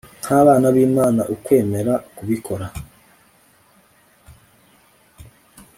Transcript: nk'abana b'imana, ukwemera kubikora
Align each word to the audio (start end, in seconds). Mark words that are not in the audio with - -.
nk'abana 0.23 0.67
b'imana, 0.75 1.21
ukwemera 1.33 1.93
kubikora 2.17 2.67